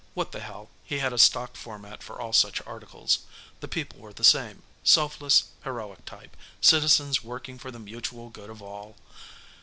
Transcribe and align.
What 0.15 0.31
the 0.31 0.39
hell, 0.39 0.69
he 0.83 0.97
had 0.97 1.13
a 1.13 1.19
stock 1.19 1.55
format 1.55 2.01
for 2.01 2.19
all 2.19 2.33
such 2.33 2.59
articles. 2.65 3.19
The 3.59 3.67
people 3.67 3.99
were 3.99 4.11
the 4.13 4.23
same: 4.23 4.63
selfless, 4.83 5.49
heroic 5.63 6.05
type, 6.05 6.35
citizens 6.59 7.23
working 7.23 7.59
for 7.59 7.69
the 7.69 7.77
mutual 7.77 8.29
good 8.31 8.49
of 8.49 8.63
all. 8.63 8.95